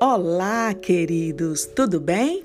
Olá, 0.00 0.74
queridos, 0.74 1.66
tudo 1.66 2.00
bem? 2.00 2.44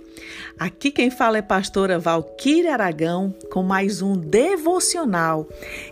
Aqui 0.57 0.91
quem 0.91 1.09
fala 1.09 1.39
é 1.39 1.41
pastora 1.41 1.97
Valquíria 1.97 2.73
Aragão 2.73 3.33
com 3.51 3.63
mais 3.63 4.03
um 4.03 4.13
devocional. 4.13 5.47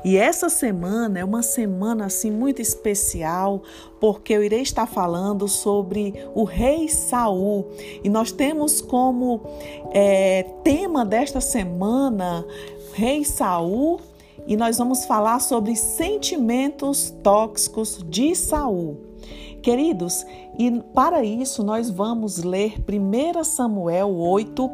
E 0.05 0.17
essa 0.17 0.49
semana 0.49 1.19
é 1.19 1.25
uma 1.25 1.41
semana 1.41 2.05
assim 2.05 2.29
muito 2.29 2.61
especial, 2.61 3.63
porque 3.99 4.33
eu 4.33 4.43
irei 4.43 4.61
estar 4.61 4.85
falando 4.85 5.47
sobre 5.47 6.13
o 6.35 6.43
rei 6.43 6.87
Saul. 6.87 7.71
E 8.03 8.09
nós 8.09 8.31
temos 8.31 8.79
como 8.79 9.41
é, 9.91 10.43
tema 10.63 11.03
desta 11.03 11.41
semana 11.41 12.45
Rei 12.93 13.25
Saul 13.25 13.99
e 14.45 14.55
nós 14.55 14.77
vamos 14.77 15.05
falar 15.05 15.39
sobre 15.39 15.75
sentimentos 15.75 17.09
tóxicos 17.23 18.03
de 18.07 18.35
Saul. 18.35 19.06
Queridos, 19.61 20.25
e 20.57 20.71
para 20.93 21.23
isso 21.23 21.63
nós 21.63 21.89
vamos 21.89 22.37
ler 22.43 22.75
1 22.87 23.43
Samuel 23.43 24.15
8, 24.15 24.69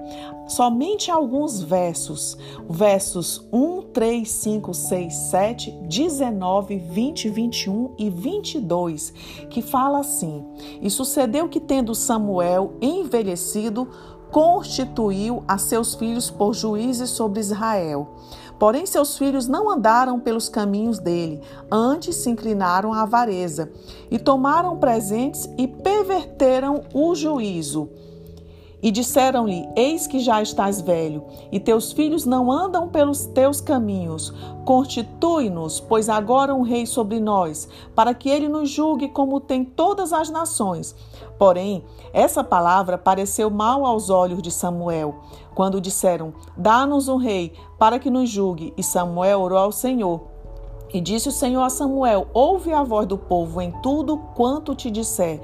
somente 0.48 1.10
alguns 1.10 1.62
versos, 1.62 2.38
versos 2.70 3.48
1, 3.52 3.82
3, 3.94 4.30
5, 4.30 4.74
6, 4.74 5.14
7, 5.14 5.72
19, 5.90 6.78
20, 6.78 7.30
21 7.30 7.96
e 7.98 8.10
22, 8.10 9.12
que 9.50 9.62
fala 9.62 10.00
assim: 10.00 10.46
E 10.82 10.90
sucedeu 10.90 11.50
que, 11.50 11.60
tendo 11.60 11.96
Samuel 11.96 12.74
envelhecido, 12.82 13.90
constituiu 14.34 15.44
a 15.48 15.60
seus 15.60 15.94
filhos 15.94 16.32
por 16.32 16.56
juízes 16.56 17.12
sobre 17.12 17.40
Israel. 17.40 18.16
Porém, 18.58 18.84
seus 18.84 19.16
filhos 19.16 19.48
não 19.48 19.70
andaram 19.70 20.20
pelos 20.20 20.50
caminhos 20.50 20.98
dele, 20.98 21.40
antes 21.72 22.16
se 22.16 22.32
inclinaram 22.32 22.92
à 22.92 23.04
avareza, 23.04 23.72
e 24.10 24.18
tomaram 24.18 24.78
presentes 24.78 25.48
e 25.56 25.68
perverteram 25.68 26.82
o 26.94 27.14
juízo. 27.14 27.90
E 28.84 28.92
disseram-lhe: 28.92 29.68
Eis 29.78 30.06
que 30.06 30.20
já 30.20 30.42
estás 30.42 30.82
velho, 30.82 31.24
e 31.50 31.60
teus 31.60 31.94
filhos 31.94 32.26
não 32.26 32.52
andam 32.52 32.90
pelos 32.90 33.26
teus 33.26 33.62
caminhos. 33.62 34.34
Constitui-nos, 34.66 35.80
pois 35.80 36.10
agora 36.10 36.54
um 36.54 36.62
rei 36.62 36.86
sobre 36.86 37.22
nós, 37.22 37.70
para 37.96 38.14
que 38.14 38.30
ele 38.30 38.50
nos 38.50 38.70
julgue 38.70 39.08
como 39.08 39.40
tem 39.40 39.64
todas 39.64 40.12
as 40.12 40.30
nações. 40.30 40.94
Porém, 41.40 41.86
essa 42.12 42.44
palavra 42.44 42.98
pareceu 42.98 43.50
mal 43.50 43.86
aos 43.86 44.10
olhos 44.10 44.42
de 44.42 44.52
Samuel, 44.52 45.16
quando 45.56 45.80
disseram: 45.80 46.34
Dá-nos 46.58 47.08
um 47.08 47.18
rei, 47.18 47.54
para 47.80 47.98
que 47.98 48.10
nos 48.10 48.30
julgue. 48.30 48.74
E 48.76 48.84
Samuel 48.84 49.40
orou 49.40 49.58
ao 49.58 49.72
Senhor. 49.72 50.34
E 50.94 51.02
disse 51.02 51.28
o 51.28 51.32
Senhor 51.32 51.64
a 51.64 51.70
Samuel: 51.70 52.28
Ouve 52.34 52.72
a 52.72 52.84
voz 52.84 53.08
do 53.08 53.18
povo 53.18 53.60
em 53.60 53.72
tudo 53.82 54.16
quanto 54.36 54.76
te 54.76 54.92
disser, 54.92 55.42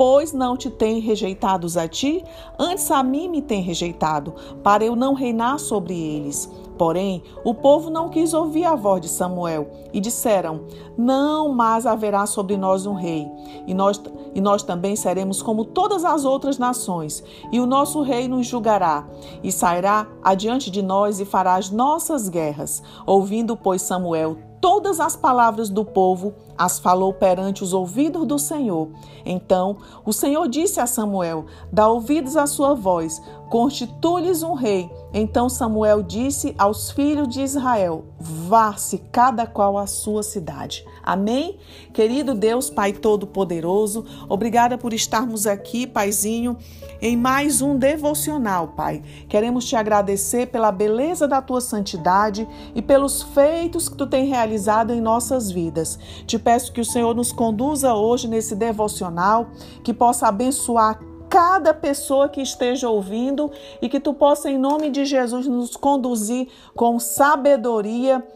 pois 0.00 0.32
não 0.32 0.56
te 0.56 0.70
tem 0.70 0.98
rejeitados 0.98 1.76
a 1.76 1.86
ti, 1.86 2.24
antes 2.58 2.90
a 2.90 3.02
mim 3.02 3.28
me 3.28 3.42
tem 3.42 3.60
rejeitado, 3.60 4.32
para 4.62 4.82
eu 4.82 4.96
não 4.96 5.12
reinar 5.12 5.58
sobre 5.60 5.92
eles. 5.92 6.50
Porém, 6.78 7.22
o 7.44 7.52
povo 7.52 7.90
não 7.90 8.08
quis 8.08 8.32
ouvir 8.32 8.64
a 8.64 8.74
voz 8.74 9.02
de 9.02 9.10
Samuel 9.10 9.68
e 9.92 10.00
disseram: 10.00 10.62
Não 10.96 11.50
mais 11.50 11.84
haverá 11.84 12.24
sobre 12.24 12.56
nós 12.56 12.86
um 12.86 12.94
rei, 12.94 13.28
e 13.66 13.74
nós, 13.74 14.00
e 14.34 14.40
nós 14.40 14.62
também 14.62 14.96
seremos 14.96 15.42
como 15.42 15.66
todas 15.66 16.02
as 16.02 16.24
outras 16.24 16.56
nações, 16.56 17.22
e 17.52 17.60
o 17.60 17.66
nosso 17.66 18.00
rei 18.00 18.26
nos 18.26 18.46
julgará, 18.46 19.06
e 19.42 19.52
sairá 19.52 20.06
adiante 20.22 20.70
de 20.70 20.80
nós 20.80 21.20
e 21.20 21.26
fará 21.26 21.56
as 21.56 21.70
nossas 21.70 22.26
guerras. 22.30 22.82
Ouvindo, 23.04 23.54
pois, 23.54 23.82
Samuel 23.82 24.38
todas 24.60 25.00
as 25.00 25.16
palavras 25.16 25.68
do 25.68 25.84
povo, 25.84 26.34
as 26.56 26.78
falou 26.78 27.12
perante 27.12 27.62
os 27.62 27.72
ouvidos 27.72 28.26
do 28.26 28.38
Senhor. 28.38 28.88
Então 29.24 29.78
o 30.04 30.12
Senhor 30.12 30.46
disse 30.48 30.80
a 30.80 30.86
Samuel: 30.86 31.46
Dá 31.72 31.88
ouvidos 31.88 32.36
à 32.36 32.46
sua 32.46 32.74
voz, 32.74 33.20
constitui-lhes 33.50 34.44
um 34.44 34.54
rei. 34.54 34.88
Então 35.12 35.48
Samuel 35.48 36.04
disse 36.04 36.54
aos 36.56 36.92
filhos 36.92 37.28
de 37.28 37.42
Israel: 37.42 38.04
Vá-se 38.18 38.98
cada 39.10 39.44
qual 39.44 39.76
à 39.76 39.86
sua 39.86 40.22
cidade. 40.22 40.86
Amém? 41.02 41.58
Querido 41.92 42.34
Deus, 42.34 42.70
Pai 42.70 42.92
Todo-Poderoso, 42.92 44.04
obrigada 44.28 44.78
por 44.78 44.92
estarmos 44.92 45.46
aqui, 45.46 45.86
Paizinho, 45.86 46.56
em 47.02 47.16
mais 47.16 47.60
um 47.60 47.76
devocional, 47.76 48.68
Pai. 48.68 49.02
Queremos 49.28 49.64
te 49.64 49.74
agradecer 49.74 50.46
pela 50.46 50.70
beleza 50.70 51.26
da 51.26 51.42
tua 51.42 51.60
santidade 51.60 52.46
e 52.74 52.80
pelos 52.80 53.22
feitos 53.22 53.88
que 53.88 53.96
tu 53.96 54.06
tem 54.06 54.26
realizado 54.26 54.92
em 54.92 55.00
nossas 55.00 55.50
vidas. 55.50 55.98
Te 56.26 56.38
peço 56.38 56.72
que 56.72 56.80
o 56.80 56.84
Senhor 56.84 57.16
nos 57.16 57.32
conduza 57.32 57.94
hoje 57.94 58.28
nesse 58.28 58.54
devocional, 58.54 59.48
que 59.82 59.92
possa 59.92 60.28
abençoar 60.28 61.00
cada 61.30 61.72
pessoa 61.72 62.28
que 62.28 62.42
esteja 62.42 62.90
ouvindo 62.90 63.50
e 63.80 63.88
que 63.88 64.00
tu 64.00 64.12
possa, 64.12 64.50
em 64.50 64.58
nome 64.58 64.90
de 64.90 65.04
Jesus, 65.04 65.46
nos 65.46 65.76
conduzir 65.76 66.48
com 66.74 66.98
sabedoria 66.98 68.26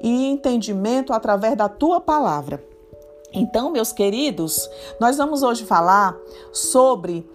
e 0.00 0.26
entendimento 0.26 1.12
através 1.12 1.56
da 1.56 1.68
tua 1.68 2.00
palavra. 2.00 2.64
Então, 3.32 3.72
meus 3.72 3.92
queridos, 3.92 4.70
nós 5.00 5.16
vamos 5.16 5.42
hoje 5.42 5.64
falar 5.64 6.16
sobre 6.52 7.28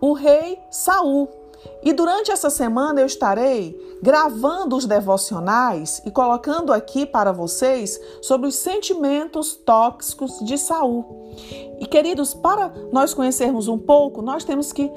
o 0.00 0.12
rei 0.12 0.56
Saul. 0.70 1.28
E 1.82 1.92
durante 1.92 2.30
essa 2.30 2.50
semana 2.50 3.00
eu 3.00 3.06
estarei 3.06 3.78
gravando 4.02 4.76
os 4.76 4.86
devocionais 4.86 6.02
e 6.04 6.10
colocando 6.10 6.72
aqui 6.72 7.06
para 7.06 7.32
vocês 7.32 8.00
sobre 8.22 8.46
os 8.46 8.54
sentimentos 8.54 9.54
tóxicos 9.54 10.38
de 10.44 10.56
Saul. 10.58 11.34
E 11.78 11.86
queridos, 11.86 12.34
para 12.34 12.72
nós 12.92 13.14
conhecermos 13.14 13.68
um 13.68 13.78
pouco, 13.78 14.22
nós 14.22 14.44
temos 14.44 14.72
que 14.72 14.90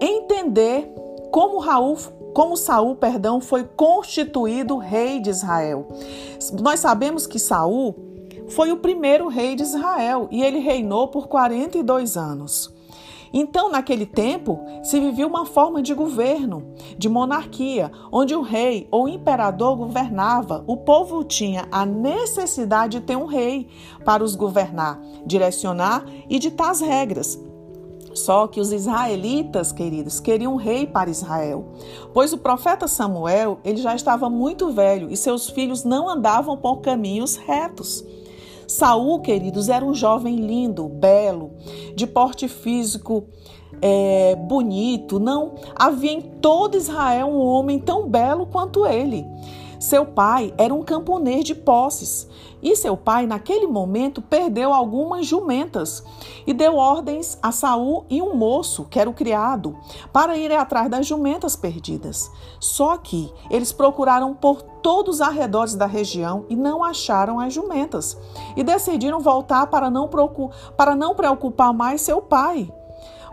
entender 0.00 0.92
como 1.30 1.58
Raul 1.58 1.96
como 2.32 2.56
Saul, 2.56 2.96
perdão, 2.96 3.40
foi 3.40 3.64
constituído 3.64 4.78
rei 4.78 5.20
de 5.20 5.28
Israel. 5.30 5.86
Nós 6.60 6.80
sabemos 6.80 7.26
que 7.26 7.38
Saul 7.38 7.94
foi 8.48 8.72
o 8.72 8.78
primeiro 8.78 9.28
rei 9.28 9.54
de 9.54 9.62
Israel 9.62 10.28
e 10.30 10.42
ele 10.42 10.58
reinou 10.58 11.08
por 11.08 11.28
42 11.28 12.16
anos. 12.16 12.72
Então, 13.32 13.70
naquele 13.70 14.04
tempo, 14.04 14.60
se 14.82 15.00
vivia 15.00 15.26
uma 15.26 15.46
forma 15.46 15.80
de 15.80 15.94
governo, 15.94 16.74
de 16.98 17.08
monarquia, 17.08 17.90
onde 18.10 18.34
o 18.34 18.42
rei 18.42 18.86
ou 18.90 19.08
imperador 19.08 19.76
governava. 19.76 20.62
O 20.66 20.76
povo 20.76 21.24
tinha 21.24 21.66
a 21.70 21.86
necessidade 21.86 23.00
de 23.00 23.06
ter 23.06 23.16
um 23.16 23.26
rei 23.26 23.68
para 24.04 24.22
os 24.22 24.34
governar, 24.34 25.00
direcionar 25.24 26.04
e 26.28 26.38
ditar 26.38 26.70
as 26.70 26.80
regras. 26.80 27.40
Só 28.14 28.46
que 28.46 28.60
os 28.60 28.72
israelitas, 28.72 29.72
queridos, 29.72 30.20
queriam 30.20 30.52
um 30.52 30.56
rei 30.56 30.86
para 30.86 31.10
Israel, 31.10 31.64
pois 32.12 32.32
o 32.32 32.38
profeta 32.38 32.86
Samuel 32.86 33.58
ele 33.64 33.78
já 33.78 33.94
estava 33.94 34.28
muito 34.28 34.70
velho 34.70 35.10
e 35.10 35.16
seus 35.16 35.48
filhos 35.48 35.82
não 35.84 36.08
andavam 36.08 36.56
por 36.56 36.80
caminhos 36.80 37.36
retos. 37.36 38.04
Saul, 38.66 39.20
queridos, 39.20 39.68
era 39.68 39.84
um 39.84 39.94
jovem 39.94 40.36
lindo, 40.36 40.88
belo, 40.88 41.52
de 41.94 42.06
porte 42.06 42.48
físico 42.48 43.24
é, 43.80 44.36
bonito. 44.36 45.18
Não 45.18 45.54
havia 45.74 46.12
em 46.12 46.20
todo 46.20 46.76
Israel 46.76 47.26
um 47.26 47.40
homem 47.40 47.78
tão 47.78 48.08
belo 48.08 48.46
quanto 48.46 48.86
ele. 48.86 49.26
Seu 49.82 50.06
pai 50.06 50.54
era 50.56 50.72
um 50.72 50.84
camponês 50.84 51.44
de 51.44 51.56
posses 51.56 52.28
e 52.62 52.76
seu 52.76 52.96
pai, 52.96 53.26
naquele 53.26 53.66
momento, 53.66 54.22
perdeu 54.22 54.72
algumas 54.72 55.26
jumentas 55.26 56.04
e 56.46 56.54
deu 56.54 56.76
ordens 56.76 57.36
a 57.42 57.50
Saul 57.50 58.04
e 58.08 58.22
um 58.22 58.36
moço, 58.36 58.84
que 58.84 59.00
era 59.00 59.10
o 59.10 59.12
criado, 59.12 59.76
para 60.12 60.36
irem 60.36 60.56
atrás 60.56 60.88
das 60.88 61.04
jumentas 61.04 61.56
perdidas. 61.56 62.30
Só 62.60 62.96
que 62.96 63.34
eles 63.50 63.72
procuraram 63.72 64.34
por 64.34 64.62
todos 64.62 65.16
os 65.16 65.20
arredores 65.20 65.74
da 65.74 65.86
região 65.86 66.46
e 66.48 66.54
não 66.54 66.84
acharam 66.84 67.40
as 67.40 67.52
jumentas 67.52 68.16
e 68.56 68.62
decidiram 68.62 69.18
voltar 69.18 69.66
para 69.66 69.90
não, 69.90 70.08
para 70.76 70.94
não 70.94 71.16
preocupar 71.16 71.74
mais 71.74 72.02
seu 72.02 72.22
pai. 72.22 72.72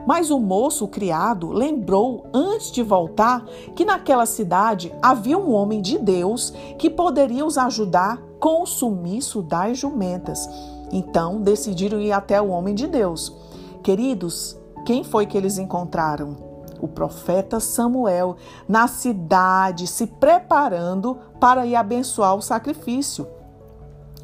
Mas 0.06 0.32
o 0.32 0.40
moço, 0.40 0.86
o 0.86 0.88
criado, 0.88 1.52
lembrou 1.52 2.26
antes 2.34 2.72
de 2.72 2.82
voltar 2.82 3.46
que 3.76 3.86
naquela 3.86 4.26
cidade 4.26 4.94
havia 5.02 5.38
um 5.38 5.54
homem 5.54 5.82
de 5.82 5.98
Deus 5.98 6.52
que 6.78 6.90
poderia 6.90 7.46
os 7.46 7.58
ajudar 7.58 8.22
com 8.40 8.64
o 8.64 8.66
sumiço 8.66 9.42
das 9.42 9.78
jumentas. 9.78 10.50
Então 10.92 11.42
decidiram 11.42 12.00
ir 12.00 12.12
até 12.12 12.42
o 12.42 12.50
homem 12.50 12.74
de 12.74 12.88
Deus. 12.88 13.36
Queridos, 13.84 14.58
quem 14.86 15.04
foi 15.04 15.26
que 15.26 15.38
eles 15.38 15.58
encontraram? 15.58 16.36
O 16.82 16.88
profeta 16.88 17.60
Samuel 17.60 18.38
na 18.68 18.88
cidade, 18.88 19.86
se 19.86 20.08
preparando 20.08 21.18
para 21.40 21.66
ir 21.66 21.76
abençoar 21.76 22.36
o 22.36 22.42
sacrifício. 22.42 23.28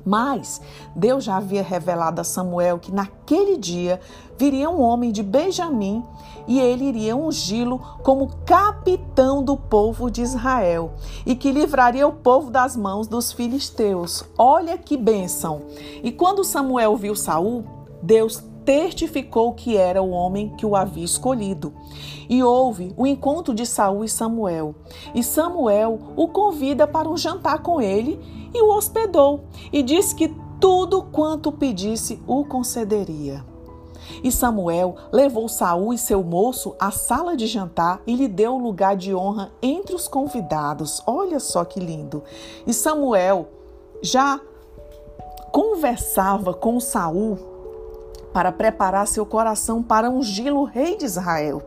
Mas 0.06 0.62
Deus 0.96 1.24
já 1.24 1.38
havia 1.38 1.64
revelado 1.64 2.22
a 2.22 2.24
Samuel 2.24 2.78
que 2.78 2.92
naquele 2.92 3.58
dia 3.58 4.00
viria 4.38 4.70
um 4.70 4.82
homem 4.82 5.12
de 5.12 5.24
Benjamim 5.24 6.04
e 6.48 6.60
ele 6.60 6.86
iria 6.86 7.16
ungí-lo 7.16 7.80
como 8.04 8.30
capitão 8.46 9.44
do 9.44 9.58
povo 9.58 10.12
de 10.12 10.22
Israel 10.22 10.94
e 11.26 11.36
que 11.36 11.52
livraria 11.52 12.08
o 12.08 12.14
povo 12.14 12.52
das 12.52 12.76
mãos 12.76 13.08
dos 13.08 13.32
filisteus. 13.32 14.24
Olha 14.38 14.78
que 14.78 14.96
bênção! 14.96 15.64
E 16.04 16.12
quando 16.12 16.44
Samuel 16.44 16.96
viu 16.96 17.16
Saul, 17.16 17.64
Deus 18.02 18.44
testificou 18.66 19.54
que 19.54 19.78
era 19.78 20.02
o 20.02 20.10
homem 20.10 20.50
que 20.58 20.66
o 20.66 20.76
havia 20.76 21.06
escolhido. 21.06 21.74
E 22.28 22.44
houve 22.44 22.94
o 22.98 23.06
encontro 23.06 23.54
de 23.54 23.66
Saul 23.66 24.04
e 24.04 24.10
Samuel. 24.10 24.76
E 25.14 25.24
Samuel 25.24 26.00
o 26.16 26.28
convida 26.28 26.88
para 26.88 27.08
um 27.08 27.16
jantar 27.16 27.62
com 27.62 27.80
ele 27.80 28.20
e 28.54 28.62
o 28.62 28.76
hospedou, 28.76 29.42
e 29.72 29.84
disse 29.84 30.16
que 30.16 30.34
tudo 30.60 31.04
quanto 31.04 31.52
pedisse 31.52 32.22
o 32.26 32.46
concederia. 32.46 33.46
E 34.24 34.32
Samuel 34.32 34.96
levou 35.12 35.50
Saul 35.50 35.94
e 35.94 35.98
seu 35.98 36.24
moço 36.24 36.76
à 36.80 36.90
sala 36.92 37.36
de 37.36 37.48
jantar 37.48 38.02
e 38.08 38.16
lhe 38.16 38.28
deu 38.28 38.58
lugar 38.58 38.96
de 38.96 39.14
honra 39.14 39.52
entre 39.62 39.96
os 39.96 40.08
convidados. 40.08 41.02
Olha 41.06 41.40
só 41.40 41.66
que 41.66 41.80
lindo. 41.80 42.24
E 42.66 42.74
Samuel 42.74 43.48
já 44.02 44.40
conversava 45.52 46.54
com 46.54 46.80
Saul 46.80 47.55
para 48.36 48.52
preparar 48.52 49.08
seu 49.08 49.26
coração 49.26 49.82
para 49.82 50.10
ungí-lo 50.10 50.66
rei 50.66 50.98
de 50.98 51.06
Israel. 51.06 51.62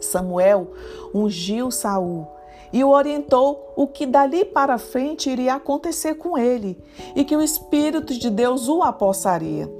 Samuel 0.00 0.68
ungiu 1.14 1.70
Saul 1.70 2.26
e 2.72 2.82
o 2.82 2.88
orientou 2.88 3.74
o 3.76 3.86
que 3.86 4.06
dali 4.06 4.46
para 4.46 4.78
frente 4.78 5.28
iria 5.28 5.56
acontecer 5.56 6.14
com 6.14 6.38
ele 6.38 6.82
e 7.14 7.22
que 7.22 7.36
o 7.36 7.42
Espírito 7.42 8.18
de 8.18 8.30
Deus 8.30 8.66
o 8.66 8.82
apossaria 8.82 9.70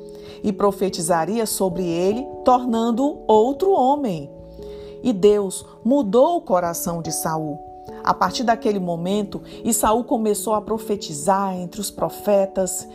e 0.44 0.52
profetizaria 0.52 1.46
sobre 1.46 1.84
ele, 1.88 2.26
tornando-o 2.44 3.24
outro 3.26 3.70
homem. 3.70 4.30
E 5.02 5.10
Deus 5.10 5.64
mudou 5.82 6.36
o 6.36 6.42
coração 6.42 7.00
de 7.00 7.10
Saul. 7.10 7.58
A 8.04 8.12
partir 8.12 8.44
daquele 8.44 8.78
momento, 8.78 9.40
e 9.64 9.72
Saul 9.72 10.04
começou 10.04 10.52
a 10.52 10.60
profetizar 10.60 11.56
entre 11.56 11.80
os 11.80 11.90
profetas, 11.90 12.86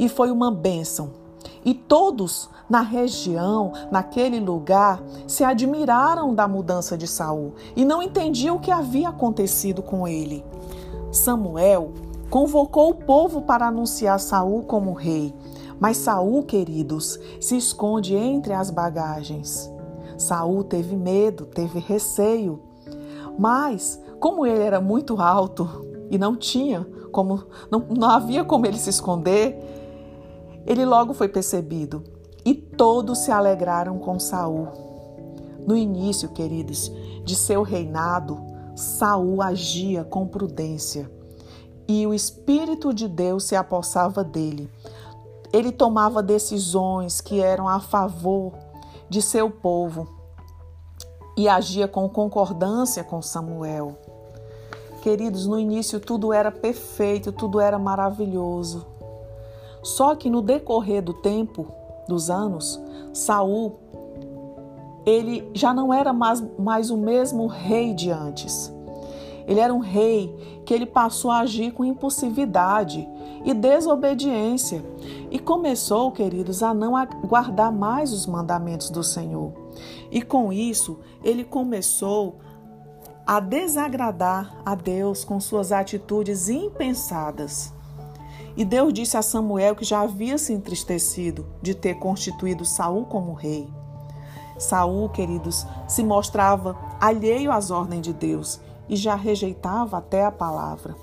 e 0.00 0.08
foi 0.08 0.32
uma 0.32 0.50
bênção. 0.50 1.27
E 1.68 1.74
todos 1.74 2.48
na 2.66 2.80
região, 2.80 3.72
naquele 3.90 4.40
lugar, 4.40 5.02
se 5.26 5.44
admiraram 5.44 6.34
da 6.34 6.48
mudança 6.48 6.96
de 6.96 7.06
Saul 7.06 7.52
e 7.76 7.84
não 7.84 8.02
entendiam 8.02 8.56
o 8.56 8.58
que 8.58 8.70
havia 8.70 9.10
acontecido 9.10 9.82
com 9.82 10.08
ele. 10.08 10.42
Samuel 11.12 11.92
convocou 12.30 12.88
o 12.88 12.94
povo 12.94 13.42
para 13.42 13.66
anunciar 13.66 14.18
Saul 14.18 14.62
como 14.62 14.94
rei, 14.94 15.34
mas 15.78 15.98
Saul, 15.98 16.42
queridos, 16.42 17.20
se 17.38 17.58
esconde 17.58 18.16
entre 18.16 18.54
as 18.54 18.70
bagagens. 18.70 19.70
Saul 20.16 20.64
teve 20.64 20.96
medo, 20.96 21.44
teve 21.44 21.80
receio. 21.80 22.62
Mas, 23.38 24.02
como 24.18 24.46
ele 24.46 24.62
era 24.62 24.80
muito 24.80 25.20
alto 25.20 25.84
e 26.10 26.16
não 26.16 26.34
tinha 26.34 26.86
como 27.12 27.44
não, 27.70 27.80
não 27.90 28.08
havia 28.08 28.42
como 28.42 28.64
ele 28.64 28.78
se 28.78 28.88
esconder, 28.90 29.77
ele 30.68 30.84
logo 30.84 31.14
foi 31.14 31.28
percebido 31.28 32.04
e 32.44 32.52
todos 32.52 33.20
se 33.20 33.30
alegraram 33.30 33.98
com 33.98 34.20
Saul. 34.20 34.68
No 35.66 35.74
início, 35.74 36.28
queridos, 36.28 36.92
de 37.24 37.34
seu 37.34 37.62
reinado, 37.62 38.38
Saul 38.76 39.40
agia 39.40 40.04
com 40.04 40.26
prudência 40.26 41.10
e 41.88 42.06
o 42.06 42.12
espírito 42.12 42.92
de 42.92 43.08
Deus 43.08 43.44
se 43.44 43.56
apossava 43.56 44.22
dele, 44.22 44.70
ele 45.54 45.72
tomava 45.72 46.22
decisões 46.22 47.22
que 47.22 47.40
eram 47.40 47.66
a 47.66 47.80
favor 47.80 48.52
de 49.08 49.22
seu 49.22 49.50
povo 49.50 50.06
e 51.34 51.48
agia 51.48 51.88
com 51.88 52.06
concordância 52.10 53.02
com 53.02 53.22
Samuel. 53.22 53.96
Queridos, 55.00 55.46
no 55.46 55.58
início 55.58 55.98
tudo 55.98 56.30
era 56.30 56.52
perfeito, 56.52 57.32
tudo 57.32 57.58
era 57.58 57.78
maravilhoso. 57.78 58.97
Só 59.88 60.14
que 60.14 60.28
no 60.28 60.42
decorrer 60.42 61.02
do 61.02 61.14
tempo, 61.14 61.66
dos 62.06 62.28
anos, 62.28 62.78
Saul 63.14 63.78
ele 65.06 65.50
já 65.54 65.72
não 65.72 65.94
era 65.94 66.12
mais, 66.12 66.44
mais 66.58 66.90
o 66.90 66.96
mesmo 66.98 67.46
rei 67.46 67.94
de 67.94 68.10
antes. 68.10 68.70
Ele 69.46 69.60
era 69.60 69.72
um 69.72 69.78
rei 69.78 70.60
que 70.66 70.74
ele 70.74 70.84
passou 70.84 71.30
a 71.30 71.38
agir 71.38 71.72
com 71.72 71.86
impulsividade 71.86 73.08
e 73.46 73.54
desobediência 73.54 74.84
e 75.30 75.38
começou, 75.38 76.12
queridos, 76.12 76.62
a 76.62 76.74
não 76.74 76.92
guardar 77.26 77.72
mais 77.72 78.12
os 78.12 78.26
mandamentos 78.26 78.90
do 78.90 79.02
Senhor. 79.02 79.54
E 80.10 80.20
com 80.20 80.52
isso, 80.52 80.98
ele 81.24 81.44
começou 81.44 82.36
a 83.26 83.40
desagradar 83.40 84.54
a 84.66 84.74
Deus 84.74 85.24
com 85.24 85.40
suas 85.40 85.72
atitudes 85.72 86.50
impensadas. 86.50 87.72
E 88.58 88.64
Deus 88.64 88.92
disse 88.92 89.16
a 89.16 89.22
Samuel 89.22 89.76
que 89.76 89.84
já 89.84 90.00
havia 90.00 90.36
se 90.36 90.52
entristecido 90.52 91.46
de 91.62 91.76
ter 91.76 91.94
constituído 91.94 92.64
Saul 92.64 93.04
como 93.04 93.32
rei. 93.32 93.72
Saul, 94.58 95.08
queridos, 95.10 95.64
se 95.86 96.02
mostrava 96.02 96.76
alheio 97.00 97.52
às 97.52 97.70
ordens 97.70 98.02
de 98.02 98.12
Deus 98.12 98.60
e 98.88 98.96
já 98.96 99.14
rejeitava 99.14 99.98
até 99.98 100.24
a 100.24 100.32
palavra. 100.32 100.96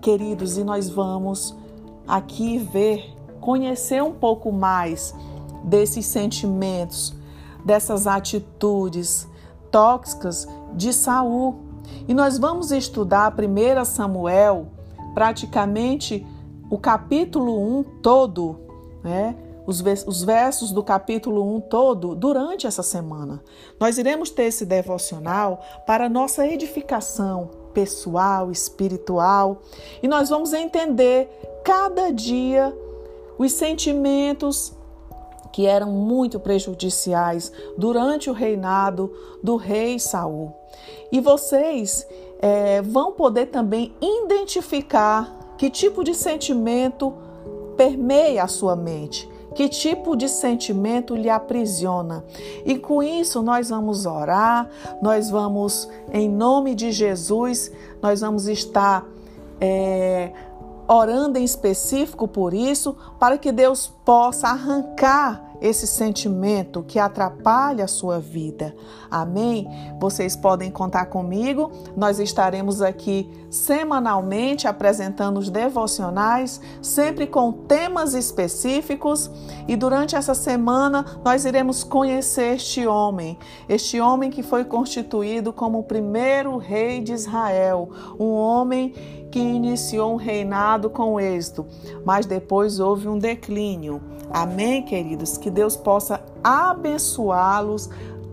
Queridos, 0.00 0.56
e 0.56 0.62
nós 0.62 0.88
vamos 0.88 1.56
aqui 2.06 2.56
ver, 2.58 3.12
conhecer 3.40 4.00
um 4.00 4.12
pouco 4.12 4.52
mais 4.52 5.12
desses 5.64 6.06
sentimentos, 6.06 7.12
dessas 7.64 8.06
atitudes 8.06 9.26
tóxicas 9.72 10.46
de 10.72 10.92
Saul. 10.92 11.56
E 12.06 12.14
nós 12.14 12.38
vamos 12.38 12.70
estudar 12.70 13.34
1 13.34 13.84
Samuel, 13.86 14.68
praticamente 15.14 16.24
o 16.72 16.78
capítulo 16.78 17.60
1 17.80 17.84
todo, 18.00 18.58
né? 19.04 19.36
os, 19.66 19.82
versos 20.22 20.72
do 20.72 20.82
capítulo 20.82 21.54
1 21.56 21.60
todo 21.60 22.14
durante 22.14 22.66
essa 22.66 22.82
semana. 22.82 23.44
Nós 23.78 23.98
iremos 23.98 24.30
ter 24.30 24.44
esse 24.44 24.64
devocional 24.64 25.62
para 25.86 26.08
nossa 26.08 26.46
edificação 26.48 27.50
pessoal, 27.74 28.50
espiritual, 28.50 29.60
e 30.02 30.08
nós 30.08 30.30
vamos 30.30 30.54
entender 30.54 31.28
cada 31.62 32.10
dia 32.10 32.74
os 33.36 33.52
sentimentos 33.52 34.72
que 35.52 35.66
eram 35.66 35.90
muito 35.90 36.40
prejudiciais 36.40 37.52
durante 37.76 38.30
o 38.30 38.32
reinado 38.32 39.12
do 39.42 39.56
rei 39.56 39.98
Saul. 39.98 40.54
E 41.12 41.20
vocês 41.20 42.06
é, 42.40 42.80
vão 42.80 43.12
poder 43.12 43.48
também 43.48 43.94
identificar 44.00 45.41
que 45.62 45.70
tipo 45.70 46.02
de 46.02 46.12
sentimento 46.12 47.14
permeia 47.76 48.42
a 48.42 48.48
sua 48.48 48.74
mente. 48.74 49.30
Que 49.54 49.68
tipo 49.68 50.16
de 50.16 50.28
sentimento 50.28 51.14
lhe 51.14 51.30
aprisiona? 51.30 52.24
E 52.66 52.76
com 52.76 53.00
isso 53.00 53.40
nós 53.44 53.70
vamos 53.70 54.04
orar, 54.04 54.68
nós 55.00 55.30
vamos, 55.30 55.88
em 56.12 56.28
nome 56.28 56.74
de 56.74 56.90
Jesus, 56.90 57.70
nós 58.02 58.22
vamos 58.22 58.48
estar 58.48 59.06
é, 59.60 60.32
orando 60.88 61.38
em 61.38 61.44
específico 61.44 62.26
por 62.26 62.52
isso, 62.52 62.96
para 63.20 63.38
que 63.38 63.52
Deus 63.52 63.86
possa 64.04 64.48
arrancar 64.48 65.51
esse 65.62 65.86
sentimento 65.86 66.82
que 66.82 66.98
atrapalha 66.98 67.84
a 67.84 67.88
sua 67.88 68.18
vida. 68.18 68.74
Amém? 69.08 69.68
Vocês 70.00 70.34
podem 70.34 70.72
contar 70.72 71.06
comigo. 71.06 71.70
Nós 71.96 72.18
estaremos 72.18 72.82
aqui 72.82 73.30
semanalmente 73.48 74.66
apresentando 74.66 75.38
os 75.38 75.48
devocionais, 75.48 76.60
sempre 76.82 77.28
com 77.28 77.52
temas 77.52 78.12
específicos. 78.12 79.30
E 79.68 79.76
durante 79.76 80.16
essa 80.16 80.34
semana 80.34 81.20
nós 81.24 81.44
iremos 81.44 81.84
conhecer 81.84 82.56
este 82.56 82.84
homem, 82.84 83.38
este 83.68 84.00
homem 84.00 84.30
que 84.30 84.42
foi 84.42 84.64
constituído 84.64 85.52
como 85.52 85.78
o 85.78 85.84
primeiro 85.84 86.56
rei 86.56 87.00
de 87.00 87.12
Israel, 87.12 87.88
um 88.18 88.32
homem 88.32 88.92
que 89.30 89.38
iniciou 89.38 90.12
um 90.12 90.16
reinado 90.16 90.90
com 90.90 91.18
êxito, 91.18 91.66
mas 92.04 92.26
depois 92.26 92.80
houve 92.80 93.08
um 93.08 93.16
declínio. 93.16 94.02
Amém, 94.32 94.82
queridos? 94.82 95.36
Que 95.36 95.50
Deus 95.50 95.76
possa 95.76 96.22
abençoá-los 96.42 97.90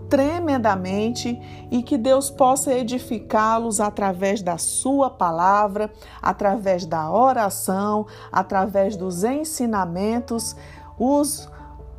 tremendamente 0.10 1.40
e 1.70 1.84
que 1.84 1.98
Deus 1.98 2.32
possa 2.32 2.74
edificá-los 2.74 3.80
através 3.80 4.42
da 4.42 4.58
Sua 4.58 5.10
palavra, 5.10 5.92
através 6.22 6.86
da 6.86 7.12
oração, 7.12 8.08
através 8.32 8.96
dos 8.96 9.24
ensinamentos, 9.24 10.56
os 10.98 11.48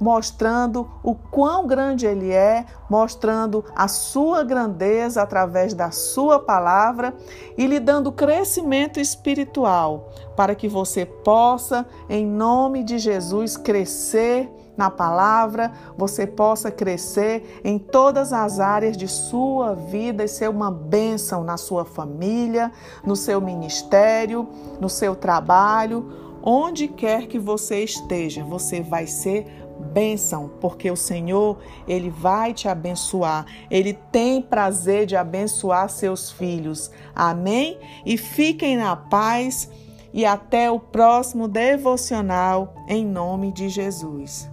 mostrando 0.01 0.91
o 1.03 1.15
quão 1.15 1.67
grande 1.67 2.07
Ele 2.07 2.33
é, 2.33 2.65
mostrando 2.89 3.65
a 3.77 3.87
sua 3.87 4.43
grandeza 4.43 5.23
através 5.23 5.75
da 5.75 5.91
sua 5.91 6.39
palavra 6.39 7.15
e 7.57 7.67
lhe 7.67 7.79
dando 7.79 8.11
crescimento 8.11 8.99
espiritual, 8.99 10.11
para 10.35 10.55
que 10.55 10.69
você 10.69 11.05
possa, 11.05 11.87
em 12.09 12.27
nome 12.27 12.83
de 12.83 12.99
Jesus, 12.99 13.57
crescer 13.57 14.51
na 14.77 14.89
palavra, 14.89 15.73
você 15.95 16.27
possa 16.27 16.71
crescer 16.71 17.61
em 17.63 17.79
todas 17.79 18.33
as 18.33 18.59
áreas 18.59 18.97
de 18.97 19.07
sua 19.07 19.75
vida 19.75 20.25
e 20.25 20.29
ser 20.29 20.49
uma 20.49 20.71
bênção 20.71 21.45
na 21.45 21.59
sua 21.59 21.85
família, 21.85 22.73
no 23.05 23.15
seu 23.15 23.43
ministério, 23.43 24.49
no 24.81 24.89
seu 24.89 25.15
trabalho, 25.15 26.30
onde 26.43 26.89
quer 26.89 27.27
que 27.27 27.39
você 27.39 27.83
esteja, 27.83 28.45
você 28.45 28.81
vai 28.81 29.07
ser 29.07 29.47
bênção, 29.81 30.51
porque 30.61 30.91
o 30.91 30.97
Senhor, 30.97 31.59
ele 31.89 32.11
vai 32.11 32.53
te 32.53 32.69
abençoar. 32.69 33.47
Ele 33.71 33.95
tem 33.95 34.43
prazer 34.43 35.07
de 35.07 35.17
abençoar 35.17 35.89
seus 35.89 36.31
filhos. 36.31 36.91
Amém? 37.15 37.79
E 38.05 38.17
fiquem 38.17 38.77
na 38.77 38.95
paz 38.95 39.71
e 40.13 40.27
até 40.27 40.71
o 40.71 40.79
próximo 40.79 41.49
devocional 41.49 42.75
em 42.89 43.07
nome 43.07 43.53
de 43.53 43.69
Jesus. 43.69 44.50